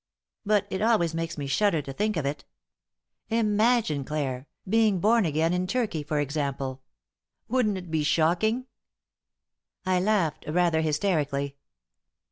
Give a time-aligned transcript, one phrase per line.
[0.47, 2.43] But it always makes me shudder to think of it.
[3.29, 6.81] Imagine, Clare, being born again in Turkey, for example.
[7.47, 8.65] Wouldn't it be shocking?"
[9.85, 11.55] I laughed, rather hysterically.